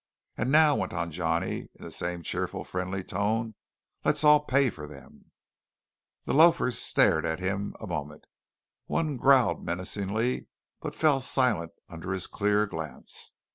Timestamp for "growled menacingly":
9.15-10.47